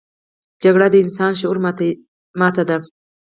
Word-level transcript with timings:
جګړه 0.63 0.87
د 0.91 0.95
انساني 1.03 1.35
شعور 1.39 1.57
ماتې 2.37 2.63
ده 2.69 2.77